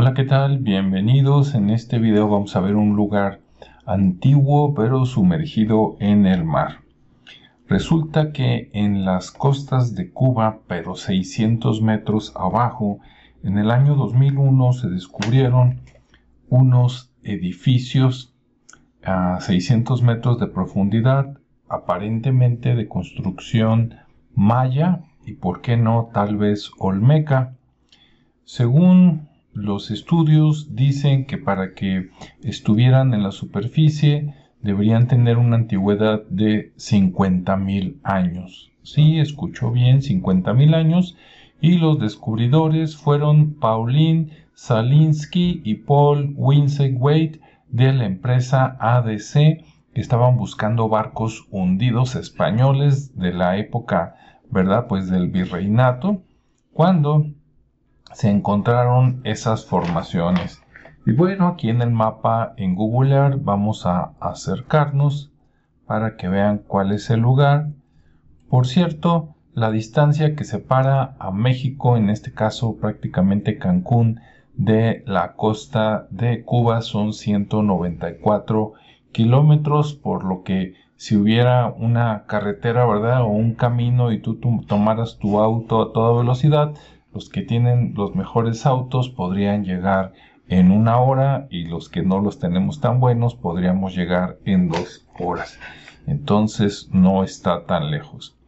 [0.00, 0.58] Hola, ¿qué tal?
[0.58, 1.56] Bienvenidos.
[1.56, 3.40] En este video vamos a ver un lugar
[3.84, 6.82] antiguo pero sumergido en el mar.
[7.66, 13.00] Resulta que en las costas de Cuba, pero 600 metros abajo,
[13.42, 15.80] en el año 2001 se descubrieron
[16.48, 18.36] unos edificios
[19.02, 23.96] a 600 metros de profundidad, aparentemente de construcción
[24.32, 27.56] maya y, por qué no, tal vez olmeca.
[28.44, 29.27] Según
[29.58, 32.10] los estudios dicen que para que
[32.42, 38.70] estuvieran en la superficie deberían tener una antigüedad de 50.000 años.
[38.82, 41.16] Sí, escuchó bien, 50.000 años.
[41.60, 50.36] Y los descubridores fueron Pauline Salinsky y Paul Winsegwait de la empresa ADC que estaban
[50.36, 54.14] buscando barcos hundidos españoles de la época,
[54.50, 54.86] ¿verdad?
[54.86, 56.22] Pues del virreinato,
[56.72, 57.26] cuando
[58.12, 60.62] se encontraron esas formaciones.
[61.06, 65.30] Y bueno, aquí en el mapa en Google Earth vamos a acercarnos
[65.86, 67.68] para que vean cuál es el lugar.
[68.50, 74.20] Por cierto, la distancia que separa a México, en este caso prácticamente Cancún,
[74.54, 78.72] de la costa de Cuba son 194
[79.12, 83.22] kilómetros, por lo que si hubiera una carretera, ¿verdad?
[83.22, 86.74] O un camino y tú tomaras tu auto a toda velocidad,
[87.12, 90.12] los que tienen los mejores autos podrían llegar
[90.48, 95.06] en una hora y los que no los tenemos tan buenos podríamos llegar en dos
[95.18, 95.58] horas.
[96.06, 98.38] Entonces no está tan lejos.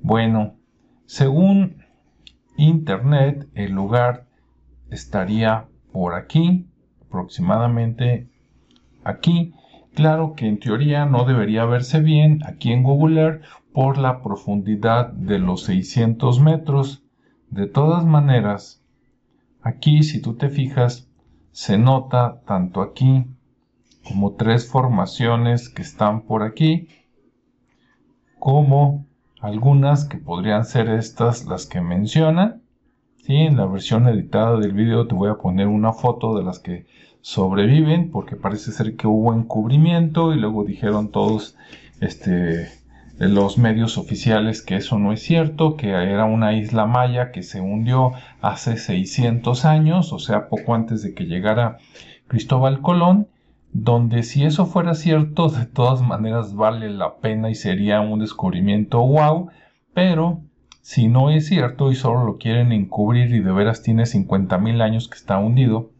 [0.00, 0.54] Bueno,
[1.04, 1.84] según
[2.56, 4.26] internet, el lugar
[4.90, 6.66] estaría por aquí,
[7.06, 8.28] aproximadamente
[9.04, 9.54] aquí.
[9.94, 15.12] Claro que en teoría no debería verse bien aquí en Google Earth por la profundidad
[15.12, 17.02] de los 600 metros
[17.50, 18.82] de todas maneras,
[19.62, 21.08] aquí si tú te fijas,
[21.52, 23.26] se nota tanto aquí
[24.04, 26.88] como tres formaciones que están por aquí,
[28.38, 29.04] como
[29.40, 32.62] algunas que podrían ser estas las que mencionan.
[33.24, 33.34] ¿sí?
[33.34, 36.86] En la versión editada del video te voy a poner una foto de las que
[37.20, 41.56] sobreviven porque parece ser que hubo encubrimiento y luego dijeron todos
[42.00, 42.79] este
[43.28, 47.60] los medios oficiales que eso no es cierto, que era una isla maya que se
[47.60, 51.76] hundió hace 600 años, o sea, poco antes de que llegara
[52.28, 53.28] Cristóbal Colón,
[53.72, 59.00] donde si eso fuera cierto, de todas maneras vale la pena y sería un descubrimiento
[59.00, 59.50] wow,
[59.92, 60.40] pero
[60.80, 65.08] si no es cierto y solo lo quieren encubrir y de veras tiene 50.000 años
[65.08, 65.90] que está hundido,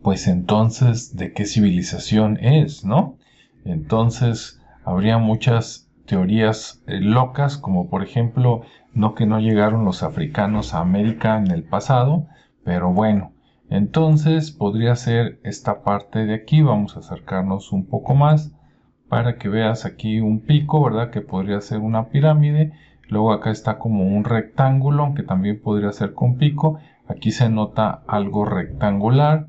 [0.00, 3.16] pues entonces, ¿de qué civilización es, no?
[3.64, 10.74] Entonces, habría muchas teorías eh, locas, como por ejemplo, no que no llegaron los africanos
[10.74, 12.26] a América en el pasado,
[12.64, 13.32] pero bueno,
[13.70, 18.54] entonces podría ser esta parte de aquí, vamos a acercarnos un poco más
[19.08, 21.10] para que veas aquí un pico, ¿verdad?
[21.10, 22.72] Que podría ser una pirámide,
[23.08, 26.78] luego acá está como un rectángulo, aunque también podría ser con pico,
[27.08, 29.46] aquí se nota algo rectangular,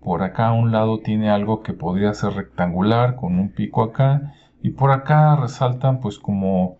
[0.00, 4.34] por acá a un lado tiene algo que podría ser rectangular con un pico acá,
[4.64, 6.78] y por acá resaltan pues como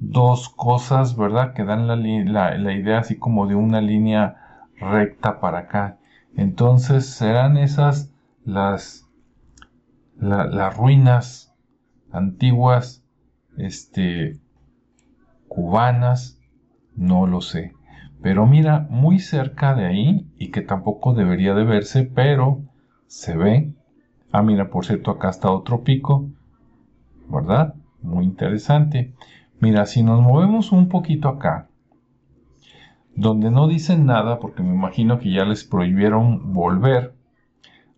[0.00, 1.54] dos cosas, ¿verdad?
[1.54, 6.00] Que dan la, la, idea así como de una línea recta para acá.
[6.34, 8.12] Entonces serán esas
[8.44, 9.08] las,
[10.16, 11.54] las ruinas
[12.10, 13.04] antiguas,
[13.56, 14.40] este,
[15.46, 16.42] cubanas,
[16.96, 17.74] no lo sé.
[18.20, 22.62] Pero mira, muy cerca de ahí, y que tampoco debería de verse, pero
[23.06, 23.72] se ve.
[24.32, 26.28] Ah, mira, por cierto, acá está otro pico.
[27.30, 27.74] ¿Verdad?
[28.02, 29.14] Muy interesante.
[29.60, 31.68] Mira, si nos movemos un poquito acá,
[33.14, 37.14] donde no dicen nada, porque me imagino que ya les prohibieron volver,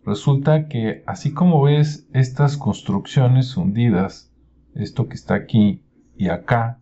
[0.05, 4.33] resulta que así como ves estas construcciones hundidas,
[4.75, 5.83] esto que está aquí
[6.17, 6.79] y acá,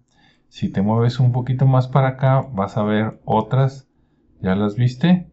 [0.47, 3.87] si te mueves un poquito más para acá, vas a ver otras,
[4.41, 5.31] ¿ya las viste?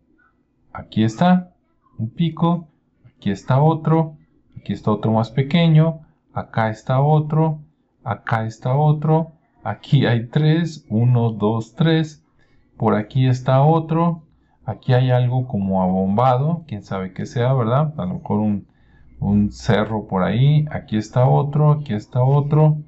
[0.72, 1.54] Aquí está
[1.98, 2.68] un pico,
[3.06, 4.16] aquí está otro,
[4.56, 6.00] aquí está otro más pequeño,
[6.32, 7.60] acá está otro,
[8.04, 9.32] acá está otro,
[9.62, 12.24] aquí hay tres, uno, dos, tres,
[12.76, 14.22] por aquí está otro,
[14.64, 17.92] aquí hay algo como abombado, quién sabe qué sea, ¿verdad?
[17.98, 18.66] A lo mejor un,
[19.50, 22.78] cerro por ahí, aquí está otro, aquí está otro.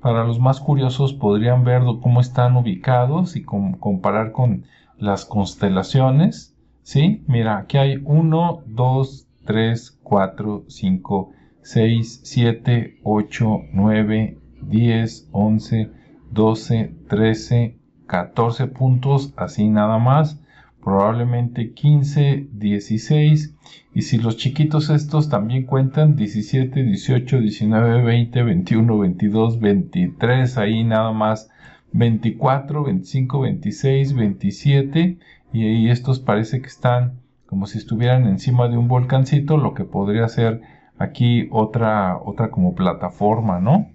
[0.00, 4.64] Para los más curiosos podrían ver cómo están ubicados y comparar con
[4.98, 6.54] las constelaciones.
[6.82, 7.24] ¿Sí?
[7.26, 11.32] Mira, aquí hay 1, 2, 3, 4, 5,
[11.66, 15.90] 6, 7, 8, 9, 10, 11,
[16.30, 17.76] 12, 13,
[18.06, 20.40] 14 puntos, así nada más.
[20.84, 23.56] probablemente 15, 16
[23.92, 30.84] y si los chiquitos estos también cuentan 17, 18, 19, 20, 21, 22, 23, ahí
[30.84, 31.50] nada más
[31.90, 35.18] 24, 25, 26, 27
[35.52, 39.84] y ahí estos parece que están como si estuvieran encima de un volcancito, lo que
[39.84, 40.62] podría ser
[40.98, 43.90] aquí otra otra como plataforma, ¿no?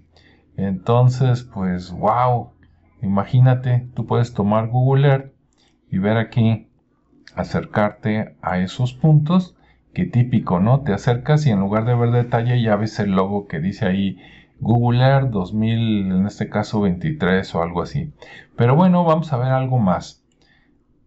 [0.57, 2.51] Entonces, pues wow,
[3.01, 5.33] imagínate, tú puedes tomar Google Earth
[5.89, 6.67] y ver aquí
[7.35, 9.55] acercarte a esos puntos
[9.93, 10.81] que típico, ¿no?
[10.81, 14.17] Te acercas y en lugar de ver detalle ya ves el logo que dice ahí
[14.59, 18.13] Google Earth 2000, en este caso 23 o algo así.
[18.55, 20.23] Pero bueno, vamos a ver algo más.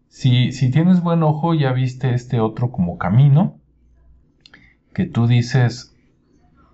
[0.08, 3.58] Si, si tienes buen ojo, ya viste este otro como camino
[4.94, 5.94] que tú dices,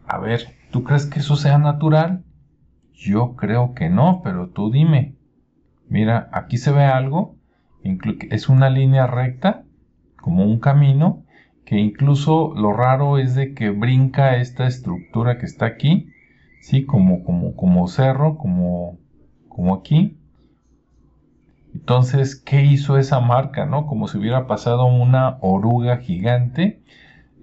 [0.06, 2.22] a ver, ¿tú crees que eso sea natural?
[2.92, 5.16] Yo creo que no, pero tú dime.
[5.88, 7.40] Mira, aquí se ve algo
[7.82, 9.64] es una línea recta,
[10.20, 11.24] como un camino,
[11.64, 16.08] que incluso lo raro es de que brinca esta estructura que está aquí,
[16.60, 16.84] ¿sí?
[16.84, 18.98] Como, como, como cerro, como,
[19.48, 20.16] como aquí.
[21.72, 23.86] Entonces, ¿qué hizo esa marca, no?
[23.86, 26.82] Como si hubiera pasado una oruga gigante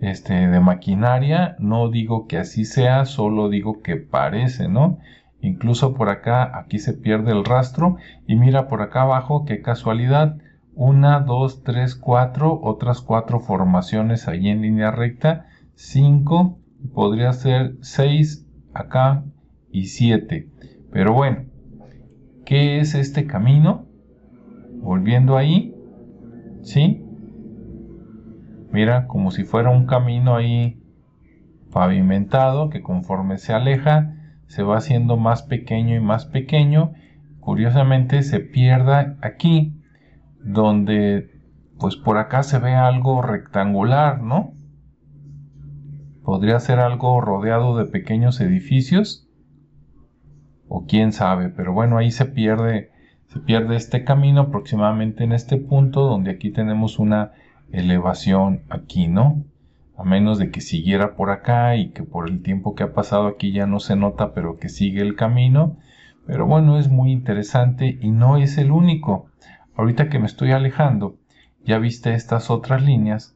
[0.01, 1.55] este, de maquinaria.
[1.59, 4.99] No digo que así sea, solo digo que parece, ¿no?
[5.41, 7.97] Incluso por acá, aquí se pierde el rastro.
[8.27, 10.37] Y mira por acá abajo, qué casualidad.
[10.73, 15.47] Una, dos, tres, cuatro, otras cuatro formaciones ahí en línea recta.
[15.75, 16.59] Cinco,
[16.93, 19.23] podría ser seis acá
[19.71, 20.49] y siete.
[20.91, 21.45] Pero bueno,
[22.45, 23.85] ¿qué es este camino?
[24.81, 25.73] Volviendo ahí,
[26.61, 27.06] ¿sí?
[28.77, 30.79] Mira, como si fuera un camino ahí
[31.73, 34.13] pavimentado que conforme se aleja
[34.45, 36.93] se va haciendo más pequeño y más pequeño.
[37.39, 39.81] Curiosamente se pierda aquí,
[40.43, 41.41] donde
[41.79, 44.53] pues por acá se ve algo rectangular, ¿no?
[46.23, 49.27] Podría ser algo rodeado de pequeños edificios.
[50.67, 52.91] O quién sabe, pero bueno, ahí se pierde,
[53.25, 57.31] se pierde este camino aproximadamente en este punto donde aquí tenemos una
[57.71, 59.43] elevación aquí, ¿no?
[59.97, 63.25] a menos de que siguiera por acá y que por el tiempo que ha pasado
[63.25, 65.77] aquí ya no se nota, pero que sigue el camino.
[66.27, 69.25] Pero bueno, es muy interesante y no es el único.
[69.75, 71.15] Ahorita que me estoy alejando,
[71.65, 73.35] ya viste estas otras líneas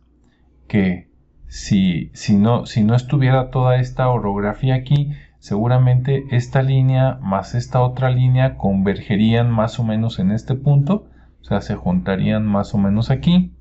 [0.68, 1.10] que
[1.48, 7.82] si, si, no, si no estuviera toda esta orografía aquí, seguramente esta línea más esta
[7.82, 11.08] otra línea convergerían más o menos en este punto,
[11.42, 13.52] o sea, se juntarían más o menos aquí.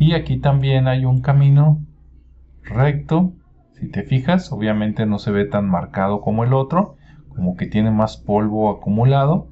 [0.00, 1.78] Y aquí también hay un camino
[2.62, 3.34] recto.
[3.74, 6.96] Si te fijas, obviamente no se ve tan marcado como el otro,
[7.28, 9.48] como que tiene más polvo acumulado,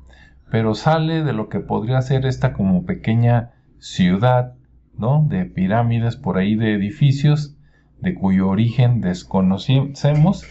[0.51, 4.55] pero sale de lo que podría ser esta como pequeña ciudad,
[4.97, 5.23] ¿no?
[5.29, 7.55] De pirámides por ahí de edificios
[8.01, 10.47] de cuyo origen desconocemos.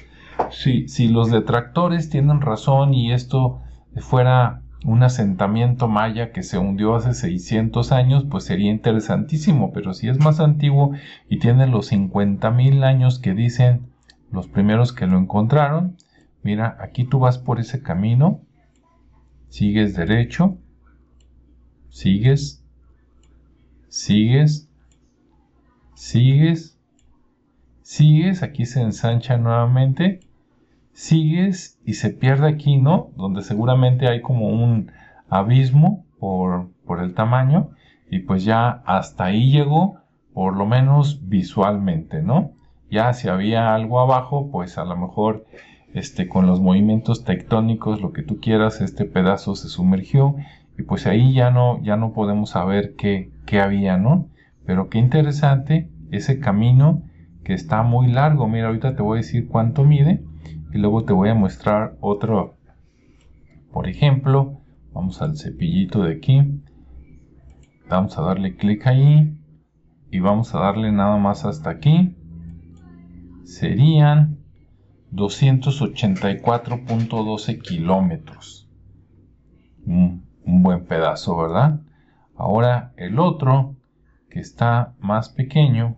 [0.52, 3.62] Si, si los detractores tienen razón y esto
[3.96, 10.08] fuera un asentamiento maya que se hundió hace 600 años, pues sería interesantísimo, pero si
[10.08, 10.94] es más antiguo
[11.30, 13.88] y tiene los 50.000 años que dicen
[14.32, 15.98] los primeros que lo encontraron,
[16.44, 18.42] mira, aquí tú vas por ese camino,
[19.50, 20.58] sigues derecho,
[21.90, 22.64] sigues,
[23.88, 24.70] sigues,
[25.96, 26.78] sigues,
[27.82, 30.27] sigues, aquí se ensancha nuevamente
[30.98, 33.12] sigues y se pierde aquí, ¿no?
[33.16, 34.92] Donde seguramente hay como un
[35.30, 37.70] abismo por, por el tamaño
[38.10, 40.00] y pues ya hasta ahí llegó,
[40.34, 42.54] por lo menos visualmente, ¿no?
[42.90, 45.46] Ya si había algo abajo, pues a lo mejor
[45.94, 50.36] este, con los movimientos tectónicos, lo que tú quieras, este pedazo se sumergió
[50.80, 54.30] y pues ahí ya no, ya no podemos saber qué, qué había, ¿no?
[54.66, 57.04] Pero qué interesante ese camino
[57.44, 58.48] que está muy largo.
[58.48, 60.24] Mira, ahorita te voy a decir cuánto mide
[60.74, 62.58] y luego te voy a mostrar otro.
[63.72, 64.62] Por ejemplo
[64.94, 66.62] vamos al cepillito de aquí.
[67.90, 69.38] Vamos a darle clic ahí.
[70.10, 72.16] Y vamos a darle nada más hasta aquí.
[73.44, 74.40] Serían
[75.14, 78.70] 284.12 kilómetros.
[79.86, 81.82] Un, un buen pedazo verdad
[82.38, 83.76] ahora el otro
[84.30, 85.98] que está más pequeño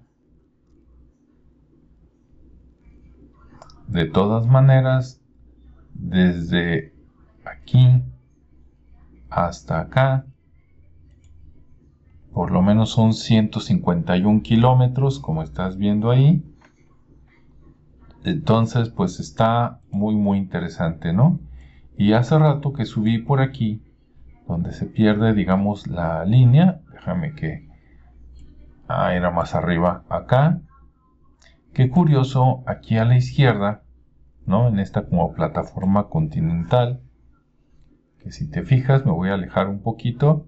[3.90, 5.22] De todas maneras,
[5.94, 6.94] desde
[7.44, 8.02] aquí
[9.30, 10.26] hasta acá,
[12.32, 16.44] por lo menos son 151 kilómetros, como estás viendo ahí.
[18.24, 21.40] Entonces, pues está muy, muy interesante, ¿no?
[21.98, 23.82] Y hace rato que subí por aquí,
[24.48, 26.82] donde se pierde, digamos, la línea.
[26.94, 27.70] Déjame que
[28.90, 30.62] Ah, era más arriba acá.
[31.80, 33.84] Qué curioso, aquí a la izquierda,
[34.46, 34.68] ¿no?
[34.68, 37.00] En esta como plataforma continental,
[38.22, 40.46] que si te fijas, me voy a alejar un poquito.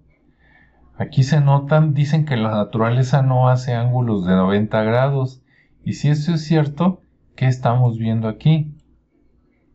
[0.98, 5.42] Aquí se notan, dicen que la naturaleza no hace ángulos de 90 grados.
[5.86, 7.02] Y si eso es cierto,
[7.38, 8.76] ¿qué estamos viendo aquí?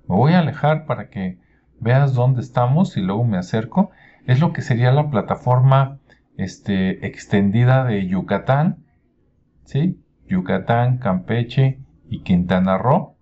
[0.07, 1.39] Me voy a alejar para que
[1.81, 3.93] veas dónde estamos y luego me acerco.
[4.27, 6.01] Es lo que sería la plataforma
[6.37, 8.85] este, extendida de Yucatán,
[9.65, 10.03] ¿sí?
[10.29, 11.79] Yucatán, Campeche
[12.09, 13.15] y Quintana Roo.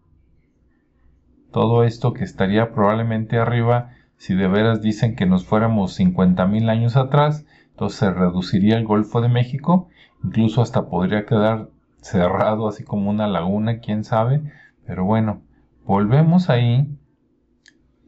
[1.52, 6.96] Todo esto que estaría probablemente arriba, si de veras dicen que nos fuéramos 50.000 años
[6.96, 9.88] atrás, entonces se reduciría el Golfo de México,
[10.22, 11.68] incluso hasta podría quedar
[12.00, 14.42] cerrado así como una laguna, quién sabe,
[14.86, 15.42] pero bueno,
[15.84, 16.88] volvemos ahí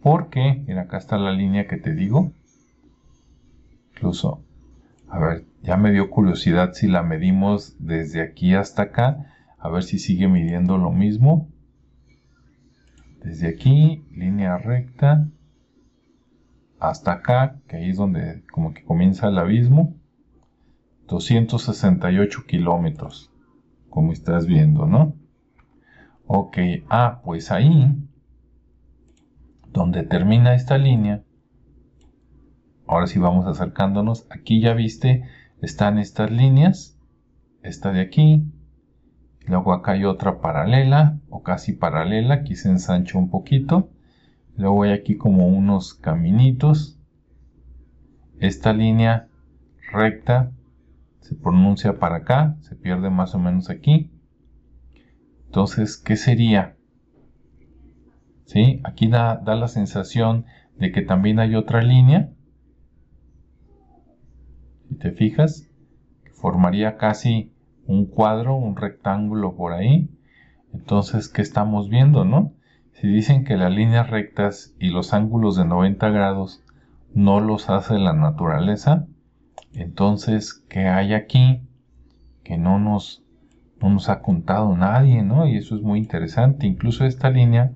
[0.02, 2.30] porque, mira, acá está la línea que te digo,
[3.92, 4.40] incluso,
[5.08, 9.26] a ver, ya me dio curiosidad si la medimos desde aquí hasta acá,
[9.58, 11.48] a ver si sigue midiendo lo mismo,
[13.20, 15.28] desde aquí, línea recta,
[16.78, 19.96] hasta acá, que ahí es donde como que comienza el abismo,
[21.08, 23.32] 268 kilómetros,
[23.90, 25.16] como estás viendo, ¿no?
[26.26, 26.58] Ok,
[26.88, 27.92] ah, pues ahí,
[29.72, 31.24] donde termina esta línea,
[32.86, 35.24] ahora sí vamos acercándonos, aquí ya viste,
[35.60, 36.98] están estas líneas,
[37.62, 38.44] esta de aquí,
[39.46, 43.90] luego acá hay otra paralela, o casi paralela, aquí se ensancha un poquito,
[44.56, 46.98] Luego hay aquí como unos caminitos.
[48.38, 49.28] Esta línea
[49.92, 50.52] recta
[51.20, 54.10] se pronuncia para acá, se pierde más o menos aquí.
[55.46, 56.76] Entonces, ¿qué sería?
[58.44, 58.80] ¿Sí?
[58.84, 60.46] Aquí da, da la sensación
[60.78, 62.30] de que también hay otra línea.
[65.00, 65.68] Te fijas,
[66.34, 67.52] formaría casi
[67.86, 70.08] un cuadro, un rectángulo por ahí.
[70.72, 72.52] Entonces, ¿qué estamos viendo, no?
[72.92, 76.62] Si dicen que las líneas rectas y los ángulos de 90 grados
[77.14, 79.06] no los hace la naturaleza,
[79.72, 81.60] entonces, ¿qué hay aquí
[82.42, 83.22] que no nos,
[83.80, 85.46] no nos ha contado nadie, ¿no?
[85.46, 86.66] Y eso es muy interesante.
[86.66, 87.72] Incluso esta línea,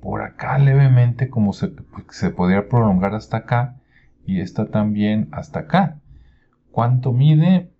[0.00, 1.72] por acá levemente, como se,
[2.10, 3.80] se podría prolongar hasta acá,
[4.24, 5.98] y esta también hasta acá.
[6.72, 7.70] ¿Cuánto mide?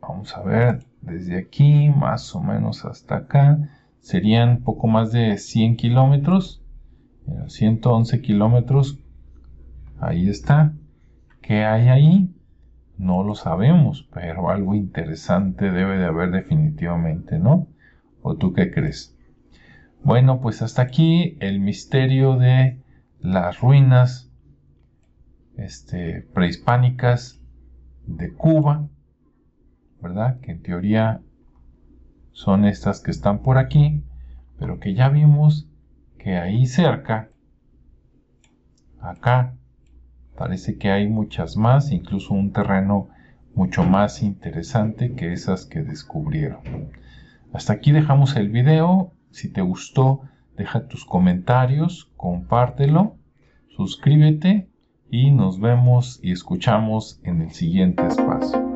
[0.00, 3.68] Vamos a ver, desde aquí más o menos hasta acá
[4.00, 6.64] serían poco más de 100 kilómetros,
[7.48, 8.98] 111 kilómetros,
[10.00, 10.72] ahí está.
[11.42, 12.34] ¿Qué hay ahí?
[12.96, 17.68] No lo sabemos, pero algo interesante debe de haber definitivamente, ¿no?
[18.22, 19.14] ¿O tú qué crees?
[20.02, 22.80] Bueno, pues hasta aquí el misterio de
[23.20, 24.32] las ruinas
[25.58, 27.41] este, prehispánicas
[28.16, 28.88] de Cuba,
[30.00, 30.40] ¿verdad?
[30.40, 31.20] Que en teoría
[32.32, 34.02] son estas que están por aquí,
[34.58, 35.68] pero que ya vimos
[36.18, 37.30] que ahí cerca,
[39.00, 39.54] acá,
[40.36, 43.08] parece que hay muchas más, incluso un terreno
[43.54, 46.60] mucho más interesante que esas que descubrieron.
[47.52, 49.12] Hasta aquí dejamos el video.
[49.30, 50.22] Si te gustó,
[50.56, 53.16] deja tus comentarios, compártelo,
[53.68, 54.71] suscríbete
[55.12, 58.71] y nos vemos y escuchamos en el siguiente espacio.